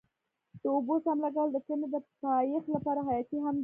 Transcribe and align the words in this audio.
د 0.61 0.63
اوبو 0.75 0.95
سم 1.03 1.17
لګول 1.25 1.49
د 1.53 1.57
کرنې 1.65 1.87
د 1.93 1.95
پایښت 2.21 2.67
لپاره 2.75 2.99
حیاتي 3.07 3.33
مهم 3.37 3.55
دی. 3.57 3.59